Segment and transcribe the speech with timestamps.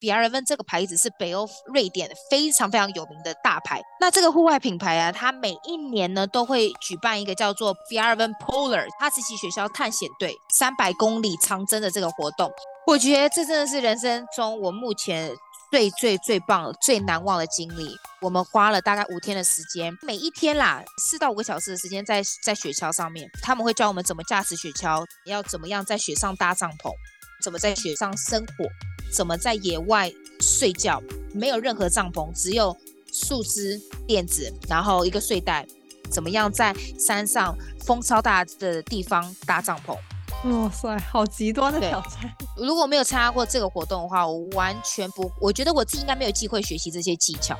[0.00, 3.82] 比尔温这个牌子是北欧瑞典非常非常有名的大牌。
[4.00, 12.50] 那这个户外品牌啊，它每一年呢都会举办一个叫做比尔温 Polar 哈士奇雪橇探险队三百公里长征的这个活动。
[12.86, 15.30] 我觉得这真的是人生中我目前
[15.70, 17.94] 最最最棒、最难忘的经历。
[18.22, 26.90] 我们花了大概五天的时间，每一天啦四到五个小时的时间在在雪橇上面，他们会教我们怎么驾驶雪橇，要怎么样在雪上搭帐篷，
[27.42, 28.64] 怎么在雪上生火。
[29.12, 31.02] 怎么在野外睡觉？
[31.34, 32.76] 没有任何帐篷，只有
[33.12, 35.66] 树枝、垫子，然后一个睡袋。
[36.08, 39.96] 怎么样在山上风超大的地方搭帐篷？
[40.48, 42.34] 哇塞，好极端的挑战！
[42.56, 47.58] 如果没有参加过这个活动的话，我完全不，我觉得我自己应该没有机会学习这些技巧。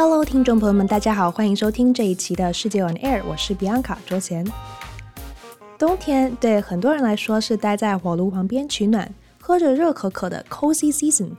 [0.00, 4.46] Hello，听众朋友们，大家好，欢迎收听这一期的世界 on air，我是 Bianca 卓贤。
[5.76, 11.30] 冬天对很多人来说是待在火炉旁边取暖，喝着热可可的 cozy season，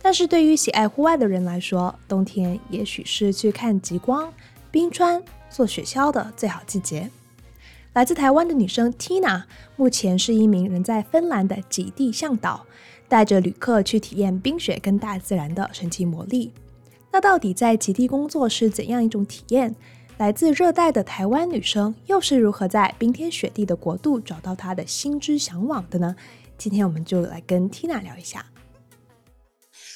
[0.00, 4.32] 但是对于喜爱户外的人来说，冬天也许是去看极光、
[4.70, 7.10] 冰川、坐雪橇的最好季节。
[7.92, 9.42] 来自台湾的女生 Tina，
[9.76, 12.64] 目前是一名人在芬兰的极地向导，
[13.06, 16.52] 带着旅客去体验冰雪跟大自然的神奇魔力。
[17.10, 19.74] 那到底在极地工作是怎样一种体验？
[20.18, 26.16] 来自热带的台湾女生又是如何在冰天雪地的国度找到她的心之向往的呢？
[26.58, 28.44] 今天我们就来跟 Tina 聊一下。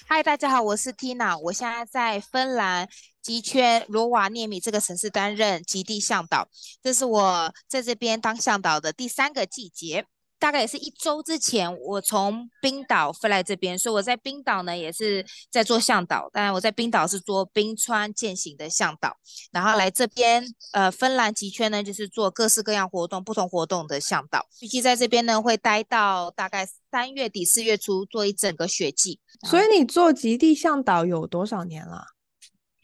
[0.07, 2.89] 嗨，大家好，我是 Tina，我现在在芬兰
[3.21, 6.49] 极圈罗瓦涅米这个城市担任极地向导，
[6.83, 10.07] 这是我在这边当向导的第三个季节。
[10.43, 16.29] 大概也是一周之前，我从冰岛飞来这边，所以我在冰岛呢也是在做向导。
[16.33, 19.17] 当然我在冰岛是做冰川践行的向导，
[19.53, 24.45] 然后来这边呃芬兰极圈呢就是做各式各样活动、不同活动的向导。
[24.61, 29.21] 预计在这边呢会待到大概三月底四月初，做一整个雪季。
[29.49, 32.07] 所以你做极地向导有多少年了？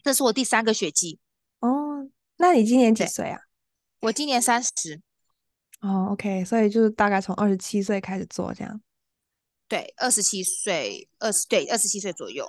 [0.01, 1.19] 这是我第三个雪季。
[1.59, 2.07] 哦，
[2.37, 3.41] 那你今年几岁啊？
[4.03, 5.01] 我今年三十。
[5.81, 8.81] 哦、oh，OK，所以就是大概从二十七岁开始做这样，
[9.67, 12.45] 对，二十七岁，二十对，二十七岁左右。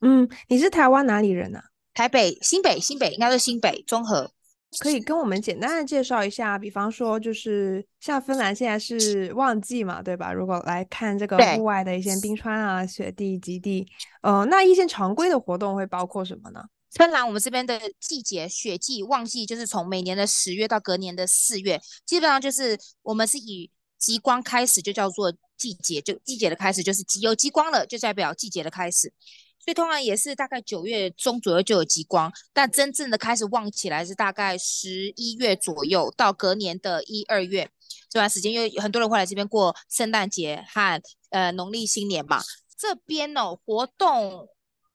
[0.00, 1.62] 嗯，你是台湾哪里人啊？
[1.92, 4.30] 台北、新北、新北，应该是新北综合。
[4.78, 10.32] 可以跟我们简单的介绍一下，比方说就是像芬兰现在是旺季嘛，对吧？
[10.32, 13.84] 如果来看这个户外的一些冰川啊、雪地、极地，
[14.22, 16.64] 呃，那一些常规的活动会包括什么呢？
[16.94, 29.12] 芬兰我们这边的季节雪季旺季就是从每年的十月到隔年的四月，基本上就是我们是以极光开始就叫做季节，就季节的开始就是有极光了，就代表季节的开始。
[29.62, 37.70] 所以通常也是大概九月中左右就有极光，但真正的开始旺起来是大概十一月左右到隔年的一二月
[38.08, 42.42] 这段时间，因为很多人会来这边过圣诞节和呃农历新年嘛。
[42.76, 44.48] 这边哦活动。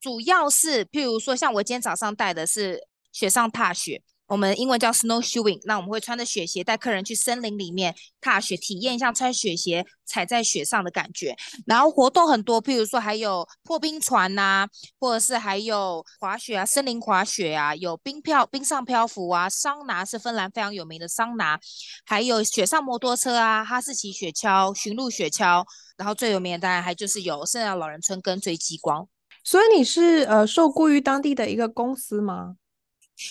[0.06, 2.80] 主要是，譬如说，像我今天早上带的是
[3.12, 5.60] 雪上踏雪，我们英文叫 snowshoeing。
[5.64, 11.36] 那我们会穿着雪鞋带客人去森林里面踏雪，体验一下穿雪鞋踩在雪上的感觉。
[11.66, 21.60] 然后活动很多，譬如说还有破冰船呐、啊，或者是还有滑雪啊，森林滑雪啊，有冰漂、冰上漂浮啊，桑拿是芬兰非常有名的桑拿，
[22.06, 25.66] 还有雪上摩托车啊，哈士奇雪橇、驯鹿雪橇，
[25.98, 29.08] 然后最有名的当然还就是有圣诞老人村跟追极光。
[29.46, 32.58] 所以你是呃受雇于当地的一个公司吗？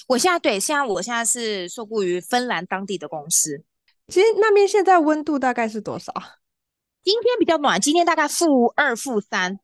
[0.07, 3.63] 我现在对，现在我现在是受雇于芬兰当地的公司。
[4.09, 6.15] 其实那边现在温度大概是多少？
[7.03, 9.59] 今天比较暖，今天大概负二、负三。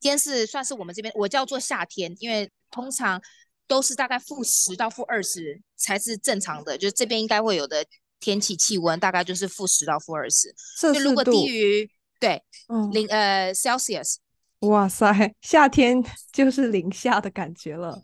[0.00, 3.20] 今天是算是我们这边我叫做夏天，因为通常
[3.68, 7.84] 都是大概负十到负二十才是正常的，就这边应该会有的
[8.18, 10.54] 天气气温大概就是负十到负二十。
[10.78, 11.04] 摄氏度。
[11.04, 14.16] 就如果低于对，嗯，零呃 Celsius。
[14.60, 18.02] 哇塞，夏天 就是零下的感觉了。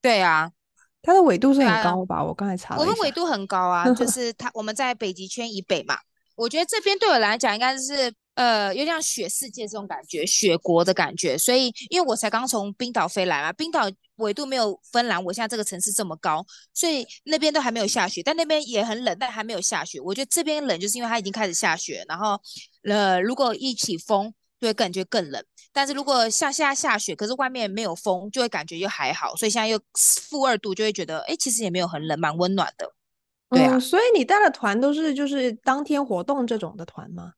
[0.00, 0.50] 对啊，
[1.02, 2.16] 它的纬度是很高吧？
[2.16, 5.96] 啊、我刚才查了，我们纬度很高啊，就 是它我们在北极圈以北嘛。
[6.34, 11.36] 我觉得这边对我来讲应该是呃，有点像雪世界这种感觉，雪国的感觉。
[11.38, 20.00] 所以因为我才刚从冰岛飞来嘛，冰岛纬度没有芬兰，我现在这个城市这么高，所以那边都还没有下雪，但那边也很冷，但还没有下雪。
[20.00, 22.40] 我觉得这边冷就是因为它已经开始下雪，然后
[22.82, 24.34] 呃，如果一起风。
[24.60, 25.40] 就会感觉更冷，
[25.78, 29.78] 但是如果下现在下雪，可是外面没有风，就会感觉又还好，所以现在又
[30.28, 32.92] 负二度，就会觉得哎，其实也没有很冷，蛮温暖的。
[33.48, 37.34] 对啊，嗯，所以你带的团都是就是当天活动这种的团吗？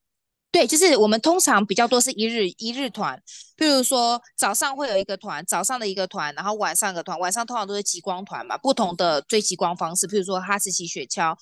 [0.50, 3.22] 对，就是我们通常比较多是一日一日团，
[3.56, 11.36] 比如说早上会有一个团，早上的一个团，然后晚上一个团，晚上通常都是极光团嘛，不同的追极光方式，比如说哈士奇雪橇，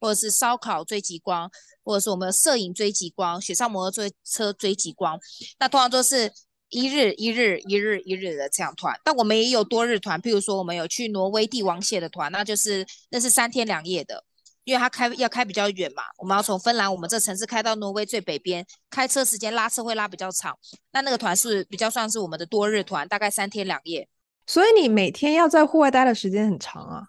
[0.00, 1.50] 或者是烧烤追极光，
[1.84, 5.20] 或者是我们摄影追极光，雪上摩托追车追极光，
[5.58, 6.32] 那通常都是
[6.70, 8.98] 一日一日一日一日的这样团。
[9.04, 14.24] 但我们也有多日团，譬如说我们有去挪威帝王蟹的团，那就是那是三天两夜的。
[14.64, 20.56] 因为它开要开比较远嘛，我们要从芬兰我们这城市开到挪威最北边，开车时间拉车会拉比较长。
[20.92, 24.06] 那那个团是比较算是我们的多日团，大概三天两夜。
[24.46, 27.08] 所以你每天要在户外待的时间很长啊？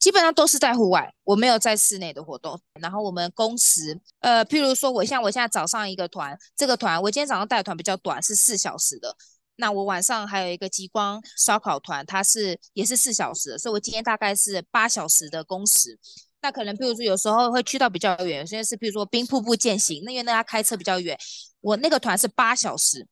[0.00, 2.58] 基本上都是在户外，我没有在室内的活动。
[2.80, 9.14] 然后我们工时，呃，譬如说我像我现在早上一个团，这个团我今天早上带的团比较短，是四小时的。
[9.56, 15.98] 那我晚上还有一个极光烧烤团，它是也是四小时，所以我今天大概是八小时的工时。
[16.40, 21.14] 那可能，比如说有时候会去到比较远，现在是比如说冰瀑布践行，那因为那家开车比较远，
[21.60, 23.06] 我那个团是八小时，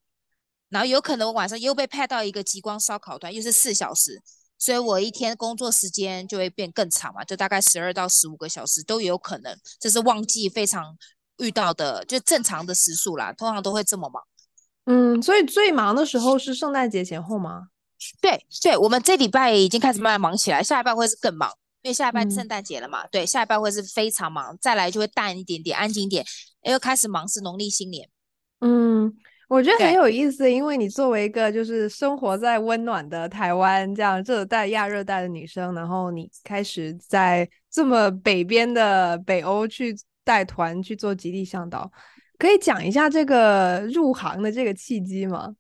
[0.71, 4.23] 然后有可能我晚上又被派到一个极光烧烤团，又是四小时，
[4.59, 10.97] 所以我一天工作时间就会变更长嘛，就大概十二到十五个小时都有可能，这是旺季非常
[11.39, 14.23] 遇到的，就正常的时数啦，通常都会这么忙。
[14.87, 17.69] 嗯，所以最忙的时候是圣诞节前后吗？
[18.21, 21.53] 对对，我们这礼拜已经开始慢慢忙起来，下一半会是更忙。
[21.83, 26.27] 因为下一半圣诞节了嘛，嗯、对，下一半会是非常忙，再来就会淡一点点，安静一点，
[26.63, 28.09] 又开始忙是农历新年。
[28.61, 29.15] 嗯，
[29.49, 41.91] 我觉得很有意思，因为你作为一个就是生活在温暖的台湾这样热带亚热带的女生，然后你开始在这么北边的北欧去带团去做极地向导，
[42.39, 45.55] 可以讲一下这个入行的这个契机吗？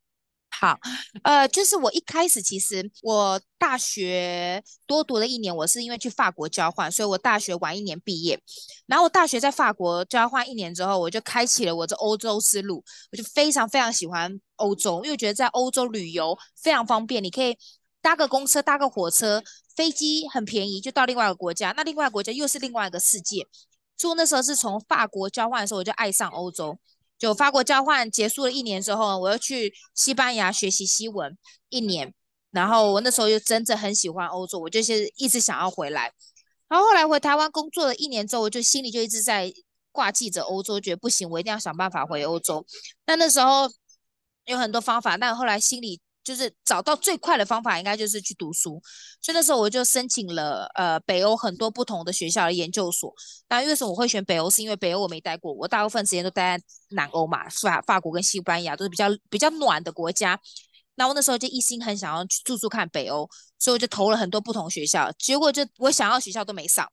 [0.60, 0.76] 好，
[1.22, 8.40] 呃，就是我一开始其实我大学多读了一年，我是因为去法国交换，所以我大学晚一年毕业。
[8.86, 12.82] 然后我大学在法国交换一年之后，我就开启了我这欧洲之路。
[13.12, 17.56] 我就非常非常喜欢欧洲，因为觉得在欧洲旅游非常方便，你可以
[18.02, 19.40] 搭个公车、搭个火车、
[19.76, 23.46] 飞机很便宜就到另外一个国家，那另外一个国家又是另外一个世界。
[23.96, 26.76] 所以那时候是从法国交换的时候，我就爱上欧洲。
[27.18, 31.36] 就法国交换结束了一年之后，我又去西班牙学习西文
[31.68, 32.14] 一年，
[32.50, 36.12] 然后我那时候又真的很喜欢欧洲，我就是一直想要回来。
[36.68, 39.52] 然后后来回台湾工作了一年之后，我就心里就一直在
[39.90, 42.64] 挂记着欧洲，觉得不行，我一定要想办法回欧洲。
[43.04, 43.68] 但那时候
[44.44, 46.00] 有很多方法，但后来心里。
[46.28, 48.78] 就是找到最快的方法，应该就是去读书。
[49.22, 53.10] 所以那时候我就申请了呃北欧很多不同的学校的研究所。
[53.48, 54.50] 那为什么我会选北欧？
[54.50, 60.38] 是因为北欧我没待过，我大部分时间都待在南欧嘛，法法国跟西班牙都是比较比较暖的国家。
[60.96, 63.26] 那我那时候就一心很想要去住住看北欧，
[63.58, 66.86] 所以我就投了很多不同学校，结果就我想要学校都没上。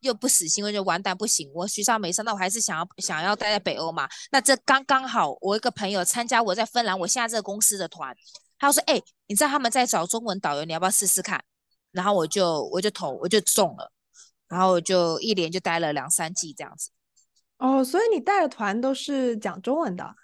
[0.00, 4.06] 又不死心，我就完蛋不行，我学校没上，那我还是想要想要待在北欧嘛。
[4.30, 8.14] 那这刚刚好，我一个朋友参加我在芬兰我现在这个公司的团。
[8.58, 11.42] 他说：“哎、你知道他们在找中文导游，你要不要试试看？”
[11.92, 13.90] 然后我就我就投，我就中了，
[14.48, 16.90] 然后我就一连就待了两三季这样子。
[17.58, 20.14] 哦，所以你带的团都是讲中文的？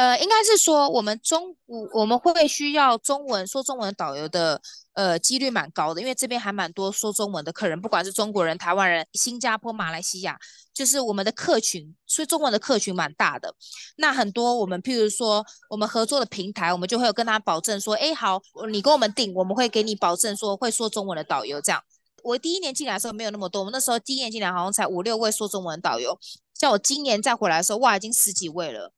[0.00, 4.60] 呃，应该是说我们中我我们会需要中文说中文导游的。
[4.94, 10.36] 呃，几率蛮高的，因为这边还蛮多说中文的客人，不管是中国人、台湾人、新加坡、马来西亚，
[10.74, 13.54] 就是我们的客群，说中文的客群蛮大的。
[13.96, 21.60] 那很多我们，譬如说我们合作的平台，我们就会有跟他保证说，哎，好，你跟我们订，我们会给你保证说会说中文的导游。
[21.62, 21.80] 这样，
[22.24, 26.18] 我第一年进来的时候没有那么多，我们那时候第一年进来好像才五六位说中文导游，
[26.58, 28.92] 像我今年再回来的时候，哇，已经十几位了，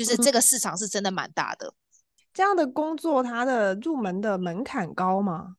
[0.00, 1.74] 就是这个市场是真的蛮大的。
[2.32, 5.56] 这样的工作，它的入门的门槛高吗？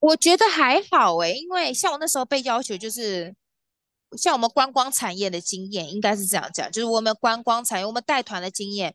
[0.00, 3.34] 我觉得还好诶，因为像我那时候被要求，就是
[4.18, 8.94] 像我们观光产业的经验，应该是这样讲，就是我们观光产业，我们带团的经验，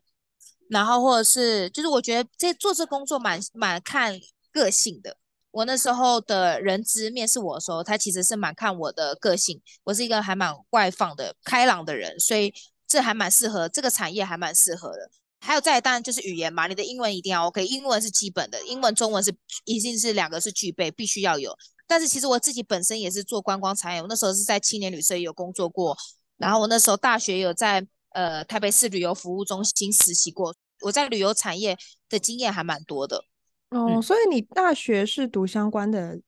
[0.68, 4.16] 然后或者是，就是我觉得这做这工作蛮蛮看
[4.52, 5.16] 个性的。
[5.50, 12.54] 我那时候的人资面试我的时候，他其实是蛮看我的个性，我是一个还蛮外放的、开朗的人，所以
[12.90, 15.08] 这还蛮适合这个产业，还蛮适合的。
[15.38, 19.32] 还有再来当然就是语言嘛，你的英文一定要 OK，英文是基本的，英文、中文是
[19.64, 21.56] 一定是两个是具备，必须要有。
[21.86, 25.96] 但是其实我自己本身也是做观光产业，我那时候是在青年旅社也有工作过，
[26.36, 31.78] 然后我那时候大学有在呃台北市旅游服务中心实习过，我在旅游产业
[32.08, 33.24] 的经验还蛮多的。
[33.70, 36.20] 哦，嗯、所以你大学是读相关的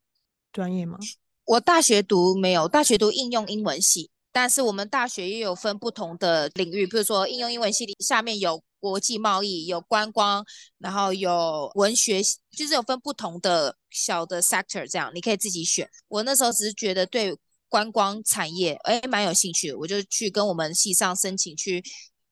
[0.53, 0.97] 专业吗？
[1.45, 8.63] 我大学读没有，大学读应用英文系，但是我们大学也有分不同的领域，比如说应用英文系里下面有。
[8.83, 10.45] 国际贸易有观光，
[10.79, 12.21] 然后有文学，
[12.51, 15.89] 就是有分不同的小的 sector，这样你可以自己选。
[16.09, 17.33] 我那时候只是觉得对
[17.69, 21.81] 观光产业哎蛮有兴趣，我就去跟我们系上申请去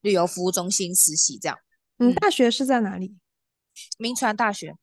[0.01, 1.57] 旅游服务中心实习，这样。
[1.99, 3.15] 嗯，大学是在哪里？
[4.01, 4.75] 名传大学。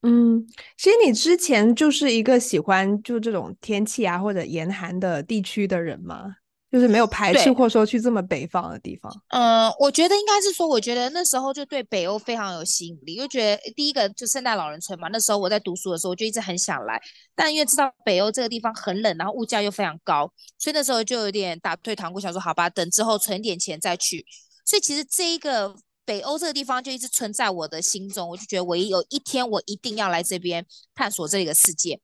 [0.00, 0.46] 嗯，
[0.78, 6.36] 其实你之前就是一个喜欢就这种天气啊或者严寒的地区的人吗？
[6.72, 9.12] 就是没有排斥或说去这么北方的地方。
[9.28, 15.06] 嗯、呃，我觉得应该是说，我觉得那时候就对北欧非常有吸引力，就觉得第一个就圣诞老人村嘛。
[15.08, 16.98] 那时候我在读书的时候，我就一直很想来，
[17.34, 24.24] 但因为知道北欧这个地方很冷，然后物价又非常高，所以那时候就有点打退堂鼓，想说好吧，等之后存点钱再去。
[24.64, 25.76] 所以其实这一个
[26.06, 30.64] 北欧这个地方就一直存在我的心中，我就觉得我有一天我一定要来这边
[30.94, 32.00] 探索这个世界。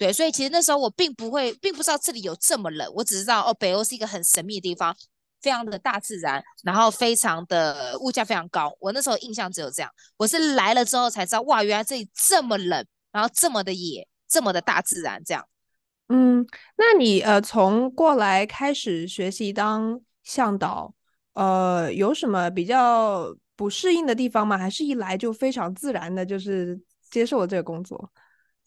[0.00, 4.96] 对，所以其实那时候我并不会，并不知道这里有这么冷，我只知道哦，北欧是一个很神秘的地方，
[5.42, 8.74] 非常的大自然，然后非常的物价非常高。
[8.80, 15.46] 我那时候印象只有这样，我是来了之后才知道，哇，原来这里这么冷，然后这么的野，这么的大自然这样。
[16.08, 16.46] 嗯，
[16.78, 20.94] 那你呃从过来开始学习当向导，
[21.34, 24.56] 呃，有什么比较不适应的地方吗？
[24.56, 26.80] 还是一来就非常自然的，就是
[27.10, 28.10] 接受了这个工作？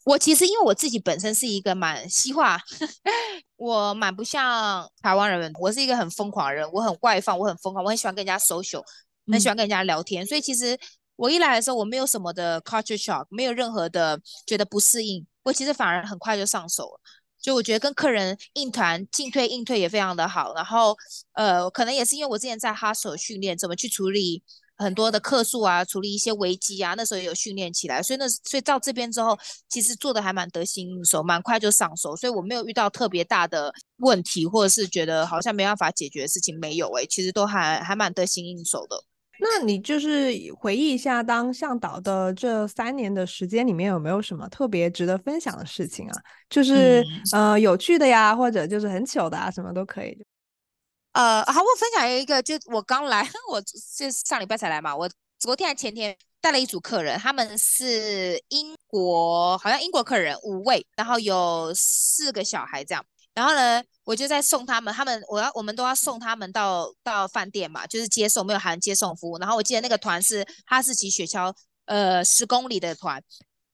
[0.04, 2.60] 我其实因为我自己本身是一个蛮西化，
[3.56, 8.82] 我蛮不像台湾人，我是一个很疯狂的人，我很外放，我很疯狂，我很喜欢跟人家 social，
[9.32, 10.78] 很喜欢跟人家聊天，嗯、所以其实
[11.16, 17.00] 我一来的时候，我没有什么的 culture shock，没有任何的觉得不适应，我其实反而很快就上手了，
[17.40, 20.94] 就我觉得跟客人应谈进退应退也非常的好，然后
[21.32, 24.42] 呃，可能也是因为我之前在 Hostel 训练怎么去处理。
[24.76, 29.38] 很多的客诉啊，处理一些危机啊，那时候也有训练起来，所以那所以到这边之后，
[29.68, 38.96] 其实做的还蛮得心应手，蛮快就上手，所以我没有遇到特别大的问题，或者是觉得好像没办法解决的事情，没有诶、欸，其实都还还蛮得心应手的。
[39.40, 46.14] 那你就是回忆一下，当向导的这三年的时间里面，有没有什么特别值得分享的事情啊？
[46.48, 47.02] 就是、
[47.32, 50.16] 嗯、呃有趣的呀，或者就是很糗的啊，什么都可以。
[51.14, 54.94] 呃，好，我分享一个，就我刚来，我就上礼拜才来嘛。
[54.94, 63.04] 我昨天还前天带了一组客人，他们是英国，好像英国客人五位，然后有四个小孩这样。
[63.32, 69.38] 然后呢，我就在送他们，他们我要我们都要送他们到到饭店嘛，就是接送，没有含接送服务。
[69.38, 71.54] 然后我记得那个团是哈士奇雪橇，
[71.84, 73.22] 呃，十公里的团。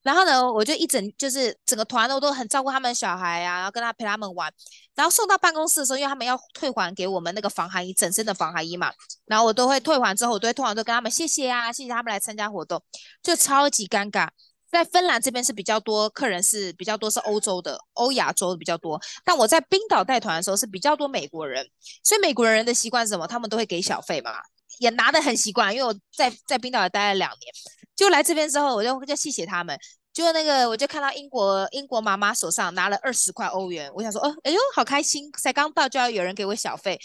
[0.02, 4.50] 然后呢，我就一整就是整个团我都很照顾他们小孩啊，然后跟他陪他们玩。
[4.95, 8.90] 然后送到办公室的时候，因为他们要退还给我们那个防寒衣，整身的防寒衣嘛。
[9.26, 12.83] 然后我都会退还之后，我都会退还都跟他们谢谢啊，谢谢他们来参加活动，
[13.23, 14.28] 就超级尴尬。
[14.71, 19.00] 在芬兰这边是比较多客人，是比较多是欧洲的、欧亚洲的比较多。
[19.25, 21.69] 但我在冰岛带团的时候是比较多美国人，
[22.04, 23.26] 所以美国人的习惯是什么？
[23.26, 24.33] 他们都会给小费嘛，
[24.78, 25.75] 也拿得很习惯。
[25.75, 27.52] 因为我在在冰岛也待了两年。
[28.00, 29.78] 就来这边之后，我就就谢谢他们。
[30.11, 35.30] 就那个，我就看到英国英国妈妈手上拿了二十块欧元，我想说，哦，哎呦，好开心！
[35.33, 36.99] 才刚到就要有人给我小费，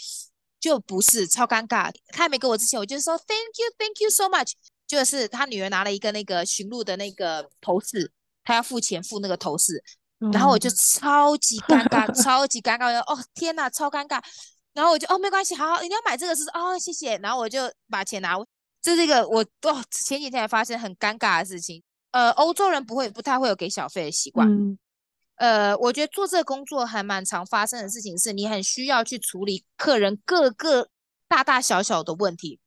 [0.58, 1.92] 就不是超尴尬。
[2.08, 4.52] 他还没给我之前，我就说 Thank you, thank you so much。
[4.86, 8.10] 就是他女儿拿了一个那个驯鹿的那个头饰，
[8.42, 9.84] 他要付钱付那个头饰，
[10.32, 14.18] 然后我就超级尴尬，超级尴尬，我哦天哪，超尴尬。
[14.72, 17.18] 然后我就哦没关系，好好，你要买这个是哦谢谢。
[17.18, 18.34] 然后我就把钱拿。
[18.86, 21.82] 这是一个我哦前几天才发生很尴尬的事情。
[22.12, 24.48] 呃，欧洲人不会不太会有给小费的习惯。
[24.48, 24.78] 嗯。
[25.34, 30.88] 呃，我觉得做这个工作还蛮常发生的事情是，你很需要去处理客人各个
[31.26, 32.60] 大大小小的问题。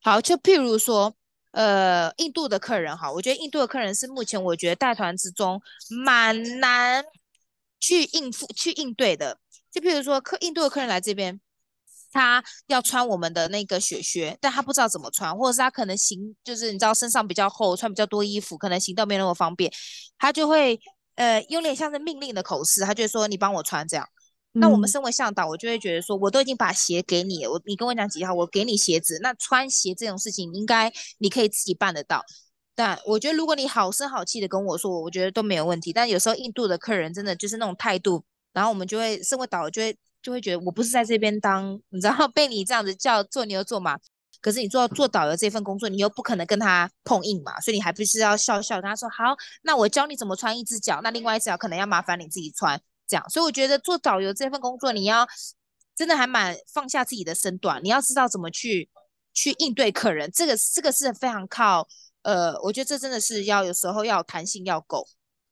[0.00, 1.12] 好，就譬如说，
[1.50, 5.60] 呃，印度的客人哈，我觉得印度的客人是目前我觉得带团之中
[6.04, 7.04] 蛮难
[7.80, 9.40] 去应付、去应对的。
[9.72, 11.40] 就譬如说，客印度的客人来这边。
[12.14, 19.70] 他要穿我们的那个雪靴，但他不知道怎么穿，或者是他可能行，就是你知道身上比较厚，穿比较多衣服，可能行动没那么方便，
[20.16, 20.78] 他就会
[21.16, 24.08] 呃有点像是命令的口试，他就说你帮我穿这样。
[24.52, 32.22] 嗯、那我们身为向导，我就会觉得说，我都已经把鞋给你，我你跟我讲几号，我给你鞋子，那穿鞋这种事情应该你可以自己办得到。
[32.76, 35.92] 但我觉得如果你好声好气的跟我说，我觉得都没有问题。
[35.92, 39.98] 但有时候印度的客人真的就是那种态度，然后我们就会身为导游就会。
[40.24, 43.98] 就会觉得我不是在这边当， 你知道被你这样子叫做牛做马，
[44.40, 53.28] 可是你做做导游这份工作，你又不可能跟他碰硬嘛，所以你还不是要笑笑跟他说好，那我教你怎么穿一只脚，那另外一只脚可能要麻烦你自己穿这样。
[53.28, 55.28] 所以我觉得做导游这份工作，你要
[55.94, 58.88] 真的还蛮放下自己的身段，你要知道怎么去
[59.34, 61.86] 去应对客人，这个这个是非常靠
[62.22, 65.06] 呃，我觉得这真的是要有时候要弹性要够。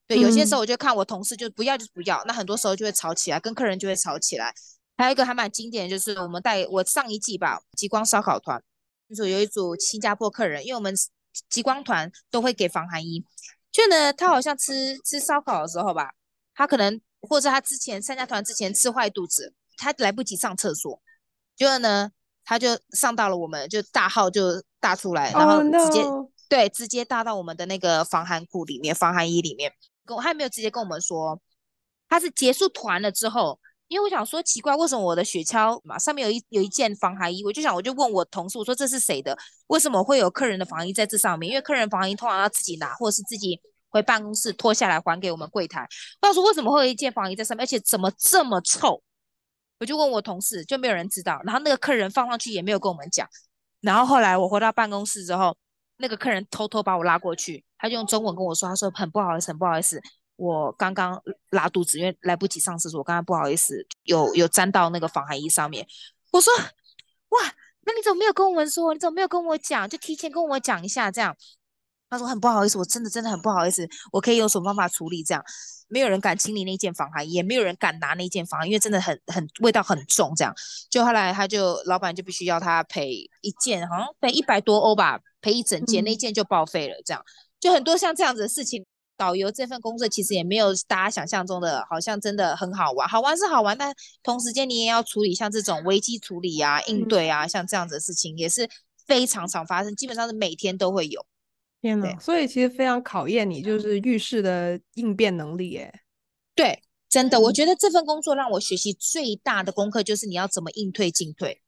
[0.06, 4.52] 对，有些时候我就看我同事就不要就不要，那很多时候就会吵起来，跟客人就会吵起来。
[4.96, 8.62] 还有一个还蛮经典的，就是我们带我上一季吧，极光烧烤团，
[9.08, 10.94] 就是有一组新加坡客人，因为我们
[11.48, 13.24] 极光团都会给防寒衣，
[13.72, 16.12] 就呢，他好像吃吃烧烤的时候吧，
[16.54, 21.00] 他可能或者他之前参加团之前吃坏肚子，他来不及上厕所，
[21.56, 22.12] 就呢，
[22.44, 26.28] 他就上到了我们就大号就大出来，然后直接、Oh, no.
[26.48, 29.72] 对直接大到我们的那个防寒裤里面、防寒衣里面，
[30.04, 31.40] 跟我还没有直接跟我们说，
[32.08, 33.58] 他是结束团了之后。
[33.88, 39.36] 因为我想说奇怪，为什么我的雪橇嘛上面有一有一件防寒衣，我就想我就问我同事，我说这是谁的？
[39.66, 41.50] 为什么会有客人的防衣在这上面？
[41.50, 45.86] 因为客人防衣通常要自己拿，或者是自己回办公室脱下来还给我们柜台。
[46.22, 49.02] 我想说为什么会有一件防衣在上面，而且怎么这么臭？
[49.78, 51.38] 我就问我同事，就没有人知道。
[51.44, 53.28] 然后那个客人放上去也没有跟我们讲。
[53.82, 55.54] 然后后来我回到办公室之后，
[55.96, 60.00] 那个客人偷偷把我拉过去，他就用中文跟我说，他说很不好意思，很不好意思。
[60.36, 65.86] 我刚刚拉肚子，因为来不及上厕所，我刚刚不好意思，有有沾到那个防寒衣上面。
[66.32, 68.92] 我说，哇，那你怎么没有跟我们说？
[68.92, 69.88] 你怎么没有跟我讲？
[69.88, 71.36] 就提前跟我讲一下这样。
[72.12, 75.24] 他说很不好意思，我真的真的很不好意思，我可以有什么方法处理？
[75.24, 75.42] 这样，
[75.88, 80.34] 没有人敢清理那件防寒衣，也没有人敢拿那件防寒衣，因为真的很很味道很重。
[80.36, 80.54] 这样，
[80.90, 83.08] 就后来他就老板就必须要他赔
[83.40, 86.94] 一件，好像赔一百多欧吧，赔一整件，那件就报废了。
[87.02, 87.24] 这样，
[87.58, 88.84] 就很多像这样子的事情。
[89.14, 93.08] 导游这份工作其实也没有大家想象中的，好像真的很好玩。
[93.08, 98.68] 好玩是好玩，但同时间你也要处理像这种危机处理啊、应对啊，像这样子的事情也是
[99.06, 101.24] 非常常发生，基本上是每天都会有。
[101.82, 102.18] 天哪！
[102.18, 105.92] 所以其实非常考验你就是遇事的应变能力，耶。
[106.54, 111.60] 对，真的，我觉得这份工作让我学习最大的功课就是你要怎么应退进退。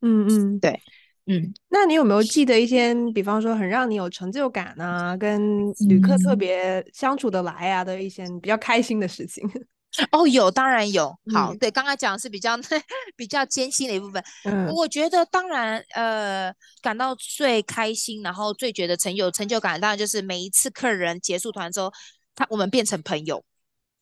[0.00, 0.78] 嗯嗯，对。
[1.26, 9.48] 嗯，那你有没有记得一些，比方说很让你有成就感啊，跟旅客特别相处得来啊的一些比较开心的事情？
[10.12, 11.08] 哦，有，当然有。
[11.34, 12.56] 好，嗯、对，刚刚讲的是比较
[13.16, 14.22] 比较艰辛的一部分。
[14.44, 21.92] 嗯，我觉得当然，呃，感到最开心，然后最觉得成有成就感，当然就是每一次客人结束团之后，
[22.34, 23.44] 他我们变成朋友。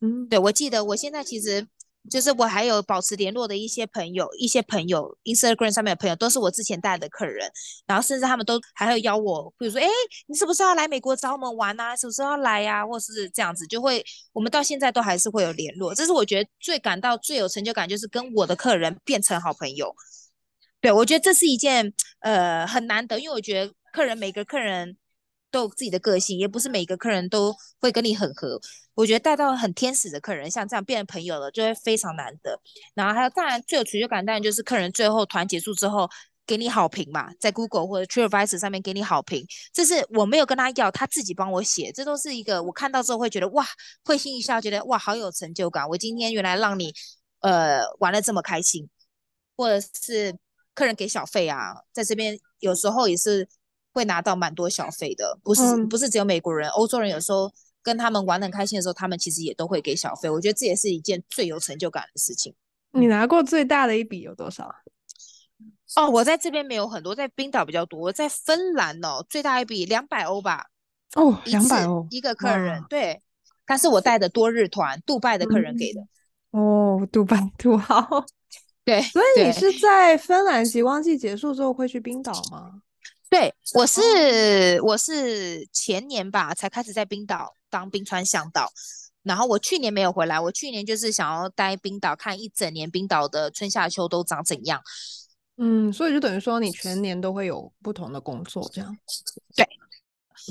[0.01, 1.67] 嗯，对，我记得我现在其实。
[2.09, 7.51] 就是我还有保持联络的一些朋友，一些朋友，Instagram 上面的朋友都是我之前带的客人，
[7.87, 9.87] 然后甚至他们都还会邀我，比如说，哎，
[10.27, 11.95] 你是不是要来美国找我们玩啊？
[11.95, 12.87] 什么时候要来呀？
[12.87, 14.03] 或是这样子，就会
[14.33, 15.95] 我们到现在都还是会有联络。
[15.95, 19.95] 这是我觉得最感到最有成就感，就是跟我的客人变成好朋友。
[20.81, 24.97] 对，我觉得这是一件呃很难得，因为我觉得客人每个客人。
[25.51, 28.61] 都有自己的个性，也不是每个客人都会跟你很合。
[28.95, 32.61] 我觉得带到很天使的客人，像这样变成朋友了，就会非常难得。
[32.95, 36.09] 然后还有，当然最有成就感，当然就是客人最后团结束之后
[36.47, 43.67] 给你好评嘛，在 Google 或者 TripAdvisor 上面给你好评，这是我没有跟他要，他自己帮我写，这都是一个我看到之后会觉得哇，
[44.05, 45.89] 会心一笑，觉得哇，好有成就感。
[45.89, 46.93] 我今天原来让你
[47.41, 48.89] 呃玩的这么开心，
[49.57, 50.37] 或者是
[50.75, 53.49] 客人给小费啊，在这边有时候也是。
[53.93, 57.51] 会拿到蛮多小费的，不是、嗯、不是只有美国人，欧洲人有时候
[57.83, 60.29] 跟他们玩的很开心的时候，他们其实也都会给小费。
[60.31, 62.55] 我觉得这也是一件最有成就感的事情。
[62.93, 64.73] 你拿过最大的一笔有多少？
[65.97, 68.01] 哦，我在这边没有很多，在冰岛比较多。
[68.01, 70.67] 我在芬兰哦，最大一笔两百欧吧。
[71.17, 73.21] 哦，两百欧一个客人，对，
[73.67, 76.01] 他是我带的多日团，杜拜的客人给的。
[76.53, 78.25] 嗯、哦，杜拜土豪。
[78.85, 82.83] 对，所以你是在芬兰极光季结束之后会去冰岛吗？
[83.31, 88.69] 对，我是我是前年吧才开始在冰岛当冰川向导，
[89.23, 94.83] 然后我去年没有回来，我去年就是想要待冰岛看一整年冰岛的春夏秋都长怎样。
[95.59, 98.97] 嗯，所以就等于说你全年都会有不同的工作这样。
[99.55, 99.65] 对，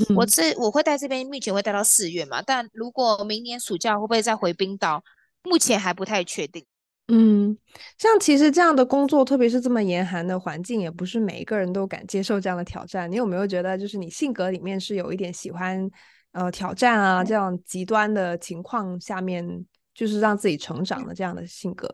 [0.10, 5.04] 嗯、我是我会在这边，目前会待到四月嘛，但如果明年暑假会不会再回冰岛，
[5.44, 6.66] 目前还不太确定。
[7.12, 7.58] 嗯，
[7.98, 13.12] 像其实这样的工作，特别是这么严寒的环境，也不是每一个人都敢接受这样的挑战。
[13.12, 15.90] 你有没有觉得，就是你性格里面是有一点喜欢
[16.34, 21.92] 呃挑战啊，这样极端的情况下面，就是让自己成长的这样的性格？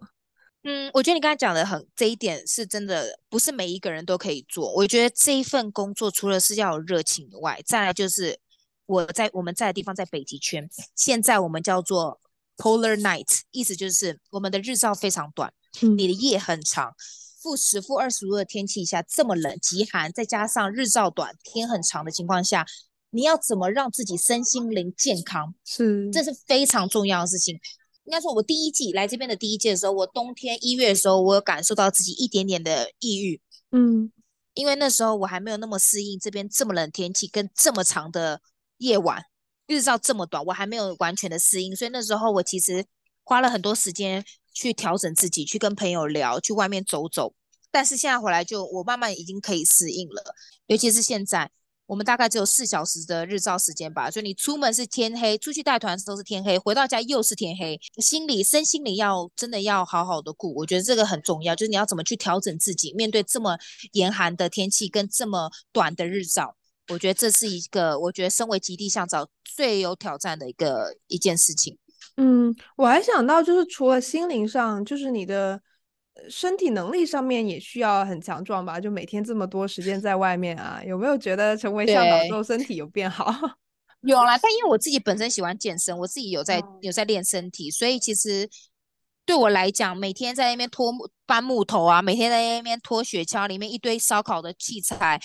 [0.65, 4.73] 嗯，我觉得你刚才讲的很这一点是真的，不是每一个人都可以做。
[4.73, 8.37] 我觉得这一份工作除了是要有热情以外，再来就是
[8.85, 12.19] 我在我们在的地方在北极圈，现在我们叫做。
[12.57, 16.93] Polar night 意思就是我们的日照非常短，嗯、你的夜很长。
[17.41, 22.65] 负十、负二十度的天气下这么冷、极寒，再加上日照短、天很长的情况下，
[23.11, 25.53] 你要怎么让自己身心灵健康？
[25.63, 27.59] 是，这是非常重要的事情。
[28.05, 33.39] 应该说，我第一季来这边的第一季的时候，我冬天一月的时候，我有感受到自己一点点的抑郁。
[33.71, 34.11] 嗯，
[34.55, 38.41] 因为那时候我还没有那么适应这边这么冷天气跟这么长的
[38.77, 39.23] 夜晚。
[39.67, 42.85] 日照这么短，我还没有完全的适应，所以那时候我其实
[43.23, 44.23] 花了很多时间
[44.53, 47.33] 去调整自己，去跟朋友聊，去外面走走。
[47.71, 50.35] 但是现在回来就我慢慢已经可以适应了，
[50.67, 51.51] 尤其是现在
[51.87, 63.57] 我们大概只有四小时的日照时间吧，所以你出门是天黑，出去带团都是天黑，回到家又是天黑，心理身心理要真的要好好的顾，我觉得这个很重要，就是你要怎么去调整自己，面对这么
[63.91, 66.55] 严寒的天气跟这么短的日照，
[66.89, 71.77] 我觉得这是一个我觉得身为极地向导最有挑战的一个一件事情。
[72.17, 75.61] 嗯，我还想到就是除了心灵上，就是你的。
[76.29, 78.79] 身体能力上面也需要很强壮吧？
[78.79, 83.25] 就每天这么多时间在外面啊，有没有觉得成为向导之后身体有变好？
[83.99, 88.49] 有啦，但因为我自己本身喜欢健身，我自己有在有在练身体，所以其实
[89.25, 90.89] 对我来讲，每天在那边拖
[91.25, 95.19] 搬木头啊，每天在那边拖雪橇，里面一堆烧烤的器材，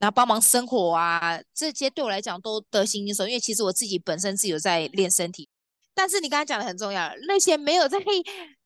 [0.00, 3.28] 然后帮忙生火啊，这些对我来讲都得心应手。
[3.28, 5.48] 因为其实我自己本身是有在练身体，
[5.94, 7.98] 但是你刚才讲的很重要，那些没有在。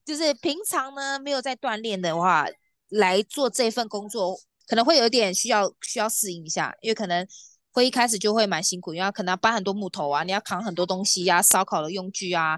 [0.05, 2.45] 就是平常呢，没有在锻炼的话，
[2.89, 7.27] 来做这份工作可能会有点需要需要适应一下，因为可能
[7.71, 12.55] 会一开始就会蛮辛苦，因为可能要搬很多木头啊，你要扛很多东西呀、啊，烧烤的用具啊，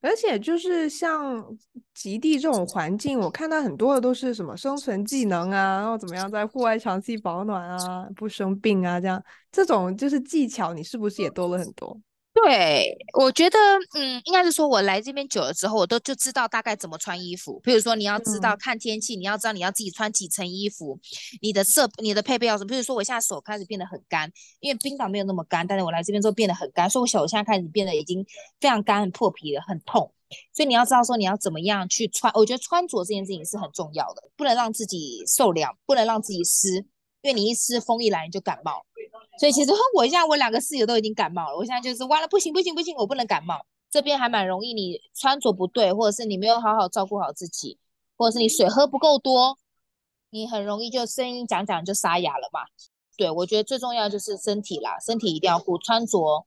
[0.00, 1.44] 而且就是像
[1.92, 12.00] 极地这种环境，我看到很多的都是什么生存技能啊，然后怎么样在户外长期保暖啊，不生病啊，这样这种就是技巧，你是不是也多了很多？
[12.44, 13.58] 对，我觉得，
[13.94, 17.60] 嗯，应该是说，我来这边久了之后，我都就知道大概怎么穿衣服。
[17.62, 20.98] 比如说，你要知道看天气，嗯、你要知道你要自己穿几层衣服，
[21.42, 22.68] 你的设、你的配备要什么。
[22.68, 28.24] 比如说，我现在手开始变得很干，因为冰岛没有那么干，但是我来这边之后变得很干，所以我手现在开始变得已经
[28.60, 30.12] 非常干、很破皮了，很痛。
[30.54, 36.86] 所以你要知道说你要怎么样去穿，我觉得穿着这件事情是很重要的，不能让自己受凉，不能让自己湿，
[37.22, 38.84] 因为你一湿，风一来你就感冒。
[39.38, 43.64] 所以其实我现在我两个室友都已经感冒了，我现在就是完了，不行不行不行，我不能感冒。
[43.90, 47.78] 这边还蛮容易，你穿着不对，或者是你没有好好照顾好自己，
[48.16, 49.58] 或者是你水喝不够多，
[50.30, 52.60] 你很容易就声音讲讲就沙哑了嘛。
[53.16, 56.46] 对，我觉得最重要就是身体啦，身体一定要顾，穿着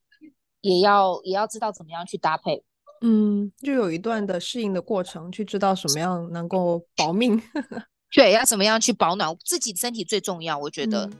[0.61, 2.63] 也要也要知道怎么样去搭配。
[3.01, 7.41] 嗯，就有一段的适应的过程，去知道什么样能够保命。
[8.13, 11.05] 对，要怎么样去保暖，自己身体最重要，我觉得。
[11.05, 11.13] 嗯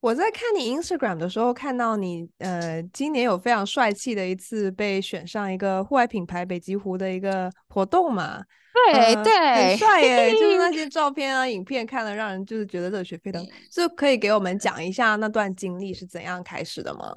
[0.00, 8.40] 我在看你 Instagram 的时候，看到你呃，今年有非常帅气的一次被选上一个户外品牌北极狐的一个活动嘛？
[8.92, 10.32] 对、呃、对，很帅耶！
[10.32, 13.44] 就是那些 照片啊、影片，看了让人就是觉得热血沸腾。
[13.70, 17.14] 就可以给我们讲一下那段经历是怎样开始的吗？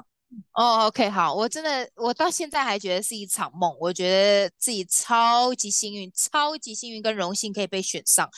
[0.54, 8.30] 哦，OK，好，我真的我到现在还觉得是一场梦，我觉得自己超级幸运，超级幸运跟荣幸可以被选上。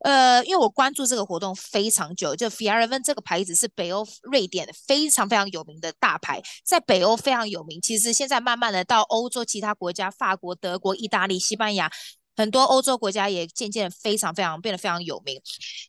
[0.00, 7.80] 呃，因为我关注这个活动非常久，就 f i a r v e n 这个牌子是北欧瑞典非常非常有名的大牌，在北欧非常有名。
[7.80, 11.90] 其实现在慢慢的到欧洲其他国家，法国、德国、意大利、西班牙，
[12.36, 15.40] 很多欧洲国家也渐渐非常非常变得非常有名。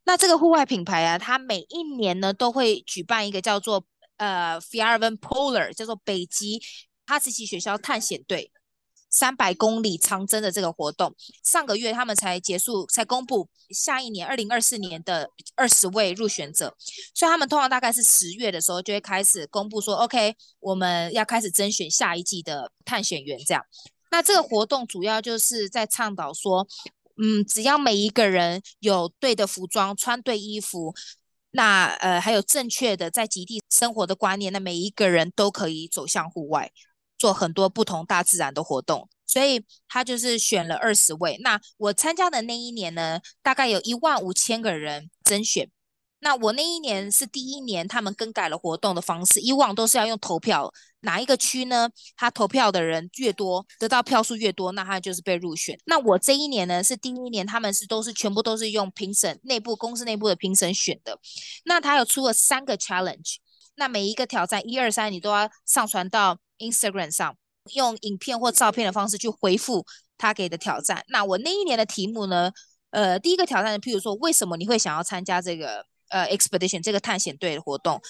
[0.05, 3.85] 那这个户外品牌啊，它每一年呢都会举办一个叫做
[4.17, 6.61] 呃 Fjällräven Polar，叫做北极
[7.05, 8.51] 哈士奇雪橇探险队。
[9.07, 16.75] 三百公里长征的这个活动，上个月他们才结束，才公布下一年二零二四年的二十位入选者，
[17.13, 23.39] 所以他们通常大概是十月的时候就会开始公布说，OK，我们要开始甄选下一季的探险员。
[23.47, 23.63] 这样，
[24.11, 26.67] 那这个活动主要就是在倡导说，
[27.15, 30.93] 嗯，只要每一个人有对的服装，穿对衣服，
[31.55, 36.71] 那呃还有正确的在极地生活的观念，那每一个人都可以走向户外。
[37.17, 41.37] 做很多不同大自然的活动，所以他就是选了二十位。
[41.41, 45.69] 那我参加的那一年呢，大概有一万五千个人甄选。
[46.25, 51.87] 那我那一年是第一年，他们更改了活动的方式，以往都是要用投票，哪一个区呢？
[52.17, 55.77] 他投票的人越多，得到票数越多，那他就是被入选。
[55.85, 61.19] 那我这一年呢，是第一年，他们是都是全部都是用评审内部公司内部的评审选的。
[61.65, 63.35] 那他有出了三个 challenge，
[63.75, 66.39] 那每一个挑战一二三，你都要上传到。
[66.57, 67.35] Instagram 上
[67.73, 69.85] 用影片或照片的方式去回复
[70.17, 71.03] 他给的挑战。
[71.09, 72.49] 那我那一年的题目呢？
[72.91, 78.01] 呃，第一个挑战，譬如说，为什么你会想要参加这个呃 expedition 这个探险队的活动？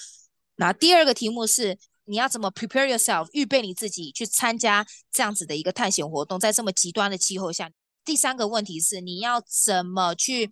[0.56, 7.70] 那第二个题目是你要怎么 prepare yourself 预备你自己去参加这样子的一个探险活动，在这么极端的气候下。
[8.04, 10.50] 第三个问题是你要怎么去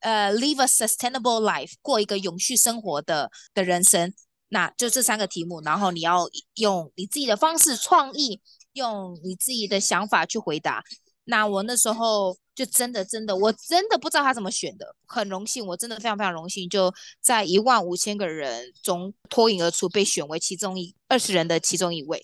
[0.00, 4.14] 呃 live a sustainable life 过一个永续生活的的人生。
[4.48, 8.40] 那就这三个题目，然后你要用你自己的方式创意，
[8.74, 10.84] 用你自己的想法去回答。
[11.24, 22.22] 那我那时候就真的真的，我真的不知道他怎么选的，很荣幸，我真的非常非常荣幸，就在一万五千个人中脱颖而出，被选为其中一二十人的其中一位。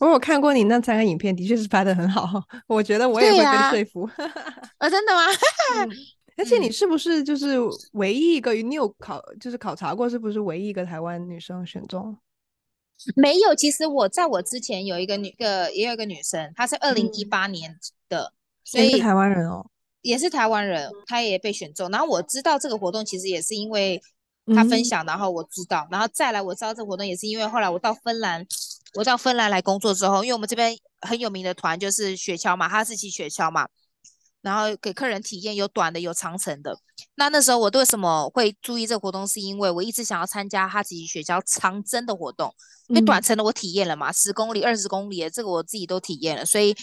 [0.00, 4.02] 我有看过你那三个影片，的确是拍的很好， 我觉得我也会被说服。
[4.04, 4.32] 啊，
[4.78, 5.20] 啊，真的吗？
[5.76, 5.90] 嗯，
[6.38, 7.58] 而且你是不是就是
[7.92, 8.54] 唯一一个？
[8.54, 12.16] 你有考就是考察过，是不是唯一一个台湾女生选中？
[13.16, 17.78] 没有，其实我在我之前有一个女个也有一个女生，她是二零一八年
[18.08, 18.32] 的，嗯、
[18.64, 19.66] 所以是台湾人哦，
[20.02, 21.90] 也是台湾人，他也被选中。
[21.90, 24.00] 然后我知道这个活动其实也是因为
[24.54, 28.46] 他分享，嗯、然后我知道，然后再来我知道这个活动也是因为后来我到芬兰。
[28.94, 33.68] 我到芬兰来工作之后，因为我们这边很有名的团就是雪橇嘛，哈士奇雪橇嘛，
[34.42, 36.76] 然后给客人体验有短的有长程的。
[37.14, 42.52] 那那时候我为什么会注意这个活动，是因为我一直想要参加哈士奇雪橇长征的活动，
[42.88, 46.74] 因为短程的我体验了嘛，十公里、二十公里的这个我自己都体验了，所以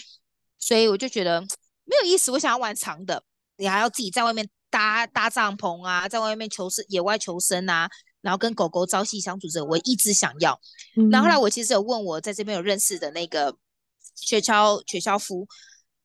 [0.58, 1.44] 所以我就觉得
[1.88, 3.22] 没有意思，我想要玩长的，
[3.56, 7.88] 你还要自己在外面搭搭帐篷啊，在外面求生野外求生啊。
[8.20, 10.60] 然后跟狗狗朝夕相处着，我一直想要。
[10.96, 13.56] 嗯、然后后来我其实有问我在这边有认识的那个
[14.16, 15.46] 雪橇雪橇夫，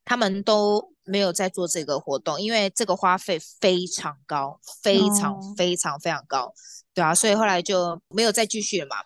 [0.05, 6.53] 他们都没有在做这个活动，因为这个花费非常高，非常非常非常高，哦、
[6.93, 8.97] 对啊，所以后来就没有再继续了嘛。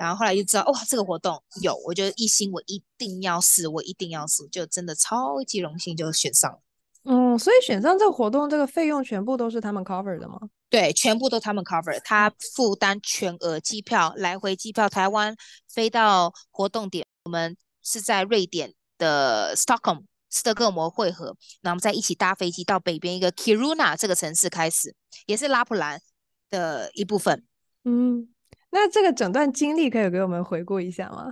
[0.00, 6.58] 然后后来就知道，哇，这个活动有，我就一心我一定要试，我一定要试，就真的超级荣幸就选上了。
[7.04, 10.40] 嗯，所以选上这个活动，这个费用全部都是他们 cover 的吗？
[10.70, 15.36] 对，全部都他们 cover，他负担全额机票，来回机票，台湾
[15.68, 24.94] 飞到活动点，我们是在瑞典的 Stockholm 斯德哥尔摩会合，然后我们再一起搭飞机到北边一个 Kiruna 这个城市开始，
[25.26, 26.00] 也是拉普兰
[26.48, 27.44] 的一部分。
[27.84, 28.28] 嗯，
[28.70, 31.26] 那这个整段经历可以给我们回顾一下吗？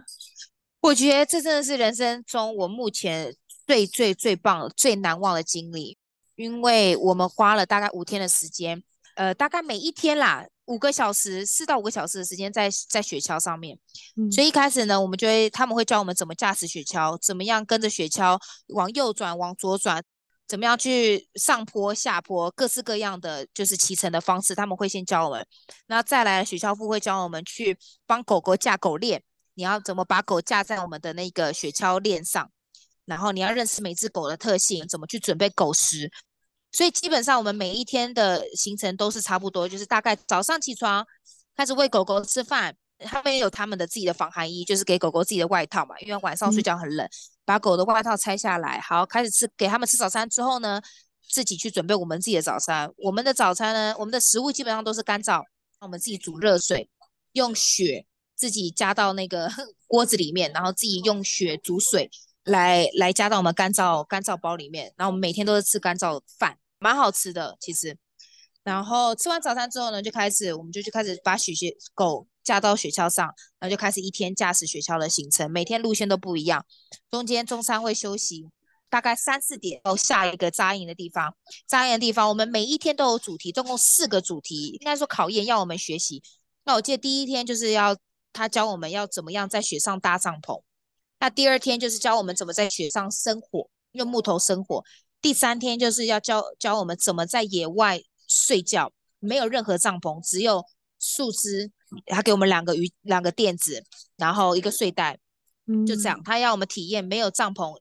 [0.80, 3.34] 我觉得这真的是人生中我目前。
[3.68, 5.98] 最最最棒、最难忘的经历，
[6.36, 8.82] 因为我们花了大概五天的时间，
[9.14, 13.78] 呃，大概每一天啦，五个小时，四到五个小时的时间在在雪橇上面。
[14.16, 20.02] 嗯，所以一开始呢，我们就会他们会教我们怎么驾驶雪橇，怎么样跟着雪橇往右转、往左转，
[20.48, 25.46] 怎么样去上坡、下坡，各式各样的就是骑乘的方式，他们会先教我们。
[25.86, 29.22] 那再来，雪橇夫会教我们去帮狗狗架狗链，
[29.54, 32.50] 你要怎么把狗架在我们的那个雪橇链上。
[33.04, 36.10] 然后你要认识每只狗的特性，怎么去准备狗食，
[36.72, 41.06] 所以基本上我们每一天的行程都是差不多，就是大概早上起床
[41.56, 47.10] 开始喂狗狗吃饭，他们也有他们的自己的防寒衣，就是给狗狗自己的外套嘛，因为晚上睡觉很冷，嗯、
[47.48, 50.82] 把狗的外套拆下来，好开始吃，给他们吃早餐之后呢，
[51.30, 52.92] 自己去准备我们自己的早餐。
[52.98, 55.42] 我们的早餐呢，我们的食物基本上都是干燥，
[55.80, 56.90] 那我们自己煮热水，
[57.32, 58.04] 用雪
[58.36, 59.50] 自己加到那个
[59.88, 62.10] 锅子里面，然后自己用雪煮水。
[62.44, 67.96] 来来加到我们干燥干燥包里面，然后我们每天都是吃干燥饭，蛮好吃的其实。
[68.62, 73.26] 然后吃完早餐之后呢，就开始我们就去开始把雪雪狗架到雪橇上，
[73.58, 76.64] 然后就开始一天驾驶雪橇的行程，每天路线都不一样。
[77.10, 78.46] 中间中山会休息，
[78.88, 81.36] 大概三四点到下一个扎营的地方。
[81.66, 86.22] 扎营的地方，我们每一天都有主题，总共四个主题，应该说考验要我们学习。
[86.64, 87.94] 那我记得第一天就是要
[88.32, 90.62] 他教我们要怎么样在雪上搭帐篷。
[91.20, 94.82] 那第二天就是教我们怎么在雪上生火，用木头生火。
[95.20, 100.64] 第三天就是要教教我们怎么在野外睡觉，没有任何帐篷，只有
[100.98, 101.72] 树枝。
[102.06, 103.82] 他给我们两个鱼，两个垫子，
[104.16, 105.18] 然后一个睡袋，
[105.86, 106.22] 就这样。
[106.24, 107.78] 他要我们体验没有帐篷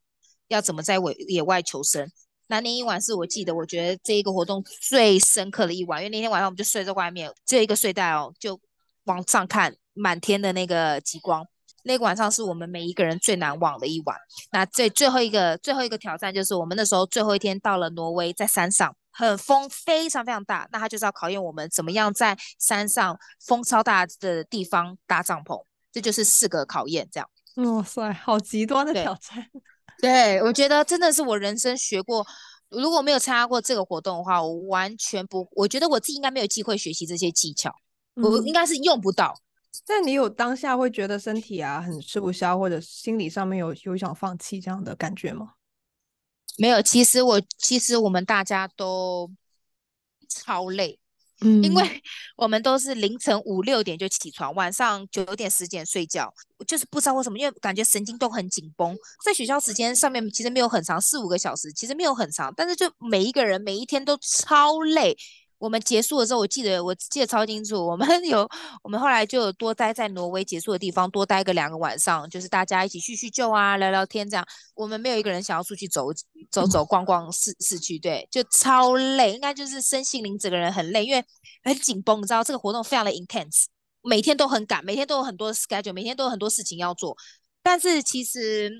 [0.47, 2.09] 要怎么在野野外求生。
[2.47, 8.57] 那那一晚是我记得，我觉得这一个活动最深刻的一晚，因为那天晚上我们就睡在外面，只有一个睡袋哦，就
[9.03, 11.45] 往上看满天的那个极光。
[11.83, 14.17] 那个晚上是我们每一个人最难忘的一晚。
[14.51, 20.69] 那最最后一个最后一个挑战就是我们那时候最后一天到了挪威，在山上，很风非常非常大。
[20.71, 25.59] 那它就是要考验我们怎么样在山上风超大的地方搭帐篷。
[25.91, 27.27] 这就是四个考验，这样。
[27.55, 29.43] 哇塞，好极端的挑战。
[29.99, 32.23] 对，我觉得真的是我人生学过，
[32.69, 37.73] 如果没有参加过这个活动的话，我完全不，我觉得我自己应该没有机会学习这些技巧，
[38.15, 39.33] 嗯、我应该是用不到。
[39.87, 45.53] 但你有当下会觉得身体啊很吃不消，或者心理上面有有想放弃这样的感觉吗？
[46.57, 49.29] 没有，其实我其实我们大家都
[50.27, 50.99] 超累，
[51.41, 52.01] 嗯，因为
[52.35, 56.33] 我们都是凌晨五六点就起床，晚上九点十点睡觉，
[56.67, 58.97] 就是不知道为什么，因为感觉神经都很紧绷。
[59.23, 65.15] 在学校时间上面其实没有很长，四五个小时其实没有很长，但是就每一个人每一天都超累。
[65.59, 67.85] 我们结束的时候，我记得我记得超清楚。
[67.85, 68.47] 我们 有
[68.83, 74.45] 我们后来就多待在挪威结束的地方，多待个两个晚上，就是大家一起叙叙旧啊，聊聊天这样。
[74.75, 76.09] 我们没有一个人想要出去走
[76.51, 81.23] 走走逛逛市市区，对，就超累，应该就是身心灵整个人很累，因为
[81.63, 83.65] 很紧绷，你知道这个活动非常的 intense，
[84.03, 87.17] 每天都很赶，每天都有很多 schedule，每天都有很多事情要做。
[87.63, 88.71] 但是其实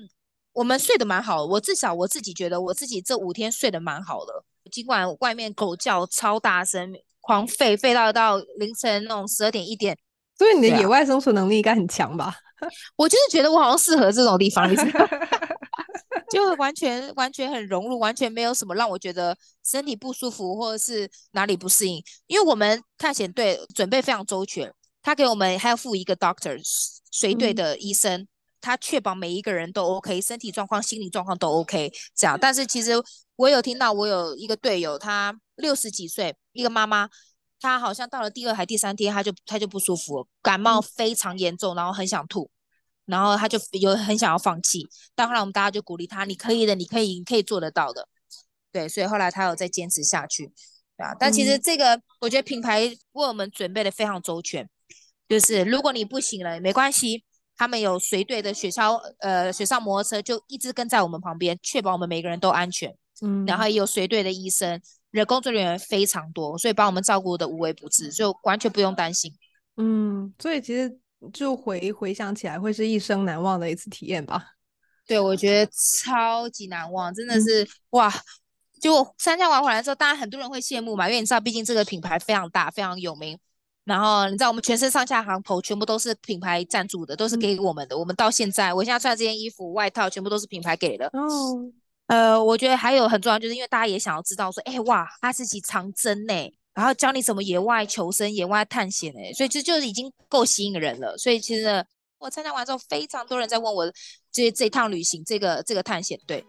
[0.52, 9.96] 我们睡得蛮好，我至少我自己觉得我自己这五天睡得蛮好的，尽管外面狗叫超大声，狂吠吠到到凌晨那种十二点一点。
[10.36, 12.26] 所以你的野外生存能力应该很强吧？
[12.60, 14.68] 啊、 我就是觉得我好像适合这种地方，
[16.30, 22.02] 就完全完全很融入，完全没有什么让我觉得身体不舒服或者是哪里不适应。
[22.26, 26.60] 因为我们探险队准备非常周全，他给我们还要附一个 doctor
[27.10, 28.28] 随队的医生，嗯、
[28.60, 31.92] 他确保每一个人都 OK，身体状况、心理状况都 OK。
[32.14, 32.92] 这样，但是其实
[33.36, 37.08] 我有听到，我有一个队友，他六十几岁，一个妈妈。
[37.60, 42.48] 她好像到了第二还第三天，她就她就不舒服，感冒非常严重，然后很想吐，
[43.04, 44.86] 然后他就有很想要放弃。
[45.16, 48.06] 但后来我们大家就鼓励他：“你可以的，你可以，你可以做得到的。”
[48.70, 50.52] 对，所以后来他有再坚持下去，
[50.96, 51.12] 对啊。
[51.18, 54.68] 但其实这个，我觉得品牌为我们准备的非常周全，
[55.28, 57.24] 就是如果你不行了没关系，
[57.58, 62.96] 他们有随队的雪橇，呃，雪上摩托车就一直跟在我们旁边，确保我们每个人都安全。
[63.20, 64.80] 嗯，然后也有随队的医生。
[65.10, 69.32] 人工作人员非常多，所以把我们照顾的无微不至，就完全不用担心。
[69.76, 70.98] 嗯，所以其实
[71.32, 74.44] 就回回想起来，会是一生难忘的一次体验吧？
[75.06, 75.72] 对，我觉得
[76.04, 78.14] 超级难忘，真的是、嗯、哇！
[78.80, 83.36] 就参加完回来之后，当然很多人会羡慕嘛，因为你知道，毕竟这个品牌非常大，非常有名。
[83.88, 87.96] 然后你知道，我们全身上下行头全部都是品牌赞助的，都是给我们的。
[87.96, 91.06] 嗯、我们到现在，我现在穿的这件衣服、外套，全部都是品牌给的。
[91.14, 91.72] 哦。
[92.08, 96.34] 呃，我觉得还有很重要，就是因为大家也想要知道说，哎哇，哈士奇长征呢，
[96.74, 101.16] 然后教你怎么野外求生、野外探险哎，所以这就已经够吸引人了。
[101.16, 101.82] 所以其实
[102.18, 103.90] 我参加完之后，非常多人在问我，
[104.30, 106.44] 这这趟旅行，这个这个探险，对。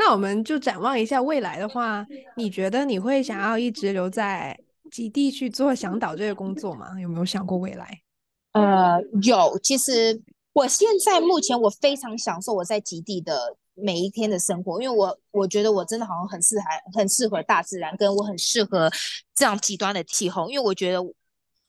[0.00, 4.58] 那我们就展望一下未来的话，你觉得你会想要一直留在
[4.90, 6.98] 极地去做向导这个工作吗？
[6.98, 8.00] 有没有想过未来？
[8.52, 9.58] 呃，有。
[9.62, 10.18] 其实
[10.54, 16.64] 我现在目前我非常享受我在极地的每一天的生活，因为我我觉得我真的好像很适合
[16.98, 18.90] 很适合大自然，跟我很适合
[19.34, 20.48] 这样极端的气候。
[20.48, 21.00] 因为我觉得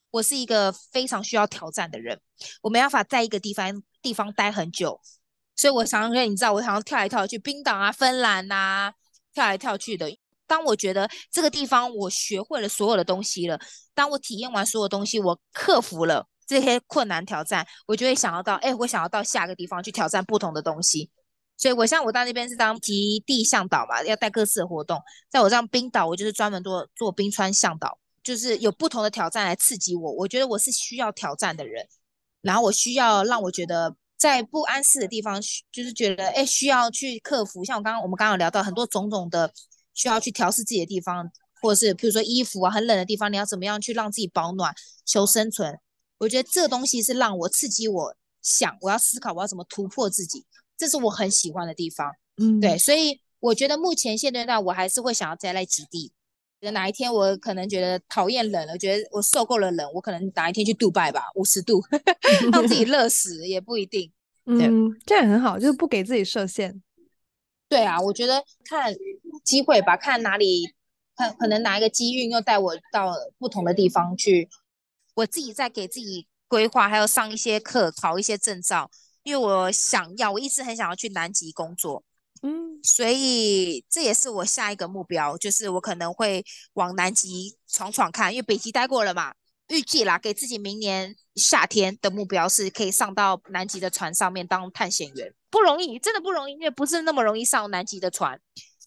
[0.09, 2.17] 我是一个非常需要挑战的人，
[2.61, 5.01] 我没办法在一个地方地方待很久，
[5.61, 8.91] 所以我常常跟你知道，我常常跳来跳去，冰岛啊、芬兰啊，
[9.31, 10.11] 跳来跳去的。
[10.47, 13.59] 当我觉得这个地方我学会了所有的东西了，
[13.93, 21.11] 当我体验完所有东西，我克服了这些困难挑战，我就会想要到，哎，我想要到下个地方去挑战不同的东西。
[21.57, 24.99] 所以，我像我到那边是当极地向导嘛，要带各式的活动。
[25.29, 30.11] 在我这样冰岛，我就是专门做做冰川向导，就是有不同的挑战来刺激我。
[30.11, 31.87] 我觉得我是需要挑战的人，
[32.41, 37.65] 然后我需要让我觉得在不安适的地方，就是觉得哎，需要去克服。
[37.65, 39.51] 像我刚刚我们刚刚有聊到很多种种的。
[39.93, 41.29] 需要去调试自己的地方，
[41.61, 44.73] 或者是比如说衣服啊，很冷的地方，你要怎么样去让自己保暖、
[45.05, 45.77] 求生存？
[46.19, 50.45] 我觉得这个东西是让我刺激我想，我要思考我要怎么突破自己，
[50.77, 52.09] 这是我很喜欢的地方。
[52.37, 56.13] 嗯，对，所以我觉得目前现阶段我还是会想要再来极地。
[56.69, 61.81] 哪一天我可能觉得讨厌冷了，觉得我受够了冷，我可能哪一天去杜拜吧，五十度
[62.53, 64.11] 让自己 热死也不一定。
[64.45, 66.83] 嗯，这样很好，就是不给自己设限。
[67.67, 68.93] 对啊，我觉得看
[69.43, 70.73] 机会吧，看哪里，
[71.15, 74.47] 看可能哪一个机运又带我到不同的地方去。
[75.15, 78.91] 我自己在给自己规划，还有上一些课，考一些证照，
[79.23, 82.03] 因为我想要，我一直很想要去南极工作，
[82.41, 89.33] 嗯，所以这也是我下一个目标，就是我可能会往南极闯闯看，因为北极待过了嘛。
[89.67, 98.37] 预计啦，给自己明年夏天的目标是可以上到南极的船上面当探险员，不容易，真的不容易，因为不是那么容易上南极的船，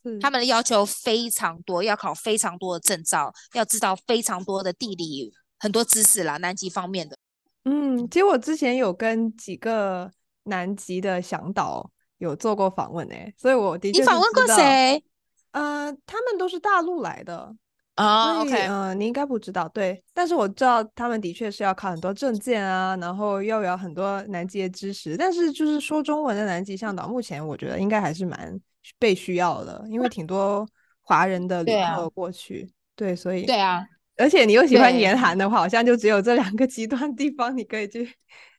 [0.02, 7.16] 嗯、他们的要求非常多，要考非常多的证照，要知道非常多的地理很多知识啦，南极方面的。
[7.64, 10.10] 嗯，其实我之前有跟几个
[10.42, 15.02] 南极的向导有做过访问诶、欸，所以我的确你访问过谁？
[15.52, 17.54] 呃，他们都是大陆来的。
[17.94, 28.60] 啊、oh，OK，嗯、呃，你应该不知道，对，但是我知道他们的确是要考很多证件啊，然后又有很多南极的知识，但是就是说中文的南极向导，目前我觉得应该还是蛮
[28.98, 30.66] 被需要的，因为挺多
[31.02, 38.12] 华人的旅客过去，对，啊、对，所以对啊，而且你又喜欢严寒的话，好像就只有这两个极端地方你可以去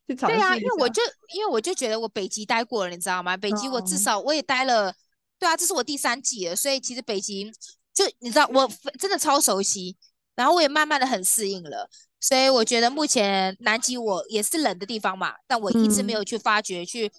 [0.08, 0.36] 去尝试。
[0.36, 1.02] 对啊，因为我就
[1.34, 3.36] 因为我就觉得我北极待过了，你知道吗？
[3.38, 4.96] 北极我至少我也待了，嗯、
[5.40, 7.52] 对啊，这是我第三季了，所以其实北极。
[7.96, 9.96] 就你知道，我真的超熟悉，
[10.36, 11.90] 然后我也慢慢的很适应了，
[12.20, 17.10] 所以我觉得目前南极我也是冷的地方嘛，但我一直没有去发掘、嗯、去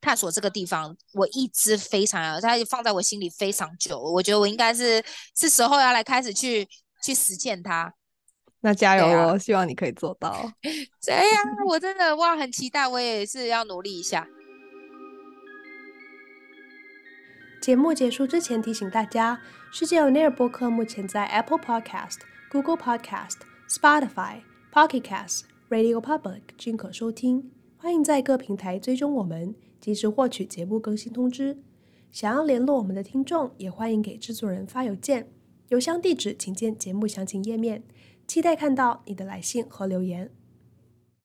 [0.00, 5.04] 探索这个地方，我一直非常要，它放在我心里非常久，我觉得我应该是
[5.36, 6.66] 是时候要来开始去
[7.04, 7.92] 去实践它。
[8.62, 9.34] 那加油哦！
[9.34, 10.50] 啊、希望你可以做到。
[10.62, 14.26] 对呀、啊，我真的哇，很期待，我也是要努力一下。
[17.60, 19.40] 节目结束之前，提醒大家，
[19.72, 22.18] 世界 on air 播客目前在 Apple Podcast、
[22.50, 23.38] Google Podcast、
[23.68, 24.42] Spotify、
[24.72, 27.50] Pocket Cast、Radio Public 均可收听。
[27.76, 31.58] 欢迎在各平台追踪我们，及时获取节目更新通知。
[32.12, 35.28] 想要联络我们的听众，也欢迎给制作人发邮件，
[35.68, 37.82] 邮箱地址请见节目详情页面。
[38.26, 40.30] 期待看到你的来信和留言。